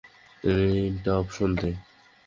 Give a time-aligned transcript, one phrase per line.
[0.43, 1.69] তিনটা অপশন দে!